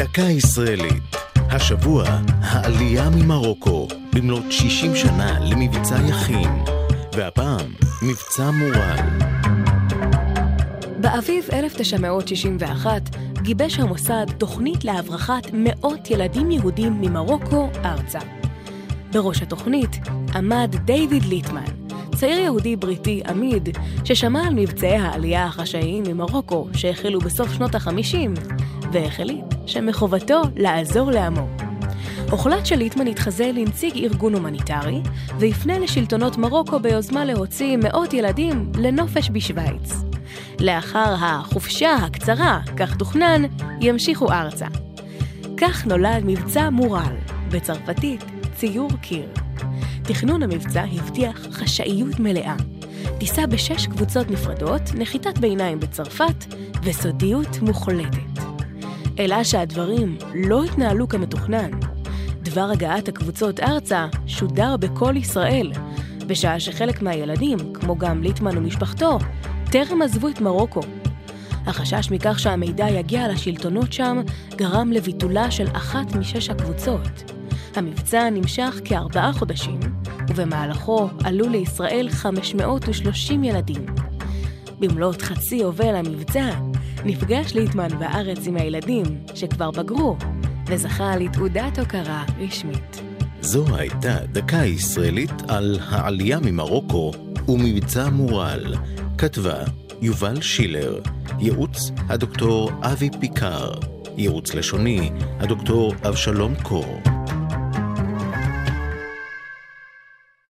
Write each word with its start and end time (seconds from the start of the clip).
דקה 0.00 0.22
ישראלית. 0.22 1.16
השבוע, 1.36 2.04
העלייה 2.40 3.10
ממרוקו, 3.10 3.88
במלאת 4.14 4.52
60 4.52 4.96
שנה 4.96 5.40
למבצע 5.40 5.96
יכין, 6.08 6.50
והפעם, 7.12 7.72
מבצע 8.02 8.50
מורל. 8.50 8.96
באביב 11.00 11.44
1961 11.52 13.02
גיבש 13.42 13.78
המוסד 13.78 14.26
תוכנית 14.38 14.84
להברחת 14.84 15.46
מאות 15.52 16.10
ילדים 16.10 16.50
יהודים 16.50 17.00
ממרוקו 17.00 17.70
ארצה. 17.84 18.20
בראש 19.12 19.42
התוכנית 19.42 19.90
עמד 20.34 20.76
דיוויד 20.84 21.24
ליטמן, 21.24 21.64
צעיר 22.14 22.38
יהודי 22.38 22.76
בריטי 22.76 23.22
עמיד, 23.28 23.68
ששמע 24.04 24.46
על 24.46 24.54
מבצעי 24.54 24.96
העלייה 24.96 25.46
החשאיים 25.46 26.02
ממרוקו 26.08 26.68
שהחלו 26.74 27.18
בסוף 27.20 27.52
שנות 27.52 27.74
החמישים, 27.74 28.34
והחליט 28.92 29.59
שמחובתו 29.70 30.42
לעזור 30.56 31.10
לעמו. 31.10 31.46
הוחלט 32.30 32.66
שליטמן 32.66 33.06
יתחזה 33.06 33.50
לנציג 33.54 33.96
ארגון 33.96 34.34
הומניטרי, 34.34 35.00
ויפנה 35.38 35.78
לשלטונות 35.78 36.38
מרוקו 36.38 36.80
ביוזמה 36.80 37.24
להוציא 37.24 37.76
מאות 37.76 38.14
ילדים 38.14 38.72
לנופש 38.74 39.30
בשוויץ. 39.30 39.92
לאחר 40.60 41.14
החופשה 41.18 41.94
הקצרה, 41.94 42.60
כך 42.76 42.96
תוכנן, 42.96 43.42
ימשיכו 43.80 44.32
ארצה. 44.32 44.66
כך 45.56 45.86
נולד 45.86 46.22
מבצע 46.24 46.70
מורל, 46.70 47.16
בצרפתית 47.50 48.24
ציור 48.54 48.90
קיר. 49.00 49.28
תכנון 50.02 50.42
המבצע 50.42 50.84
הבטיח 50.92 51.46
חשאיות 51.52 52.20
מלאה. 52.20 52.54
טיסה 53.18 53.46
בשש 53.46 53.86
קבוצות 53.86 54.30
נפרדות, 54.30 54.82
נחיתת 54.94 55.38
ביניים 55.38 55.80
בצרפת 55.80 56.54
וסודיות 56.82 57.62
מוחלטת. 57.62 58.49
אלא 59.20 59.44
שהדברים 59.44 60.16
לא 60.34 60.64
התנהלו 60.64 61.08
כמתוכנן. 61.08 61.70
דבר 62.42 62.70
הגעת 62.70 63.08
הקבוצות 63.08 63.60
ארצה 63.60 64.06
שודר 64.26 64.76
בכל 64.76 65.14
ישראל, 65.16 65.72
בשעה 66.26 66.60
שחלק 66.60 67.02
מהילדים, 67.02 67.58
כמו 67.74 67.98
גם 67.98 68.22
ליטמן 68.22 68.58
ומשפחתו, 68.58 69.18
טרם 69.70 70.02
עזבו 70.02 70.28
את 70.28 70.40
מרוקו. 70.40 70.80
החשש 71.66 72.10
מכך 72.10 72.38
שהמידע 72.38 72.88
יגיע 72.88 73.28
לשלטונות 73.28 73.92
שם 73.92 74.20
גרם 74.56 74.92
לביטולה 74.92 75.50
של 75.50 75.66
אחת 75.72 76.14
משש 76.16 76.50
הקבוצות. 76.50 77.32
המבצע 77.76 78.30
נמשך 78.30 78.80
כארבעה 78.84 79.32
חודשים, 79.32 79.80
ובמהלכו 80.28 81.08
עלו 81.24 81.48
לישראל 81.48 82.08
530 82.10 83.44
ילדים. 83.44 84.09
במלאת 84.80 85.22
חצי 85.22 85.56
יובל 85.56 85.96
המבצע, 85.96 86.50
נפגש 87.04 87.54
ליטמן 87.54 87.98
בארץ 87.98 88.46
עם 88.46 88.56
הילדים, 88.56 89.04
שכבר 89.34 89.70
בגרו, 89.70 90.16
וזכה 90.66 91.16
לתעודת 91.16 91.78
הוקרה 91.78 92.24
רשמית. 92.38 93.02
זו 93.40 93.76
הייתה 93.76 94.18
דקה 94.32 94.56
ישראלית 94.56 95.32
על 95.48 95.78
העלייה 95.88 96.38
ממרוקו 96.40 97.12
ומבצע 97.48 98.08
מורל. 98.08 98.74
כתבה 99.18 99.64
יובל 100.02 100.40
שילר, 100.40 101.00
ייעוץ 101.38 101.90
הדוקטור 102.08 102.70
אבי 102.82 103.10
פיקר, 103.20 103.72
ייעוץ 104.16 104.54
לשוני 104.54 105.10
הדוקטור 105.40 105.94
אבשלום 106.08 106.54
קור. 106.62 107.09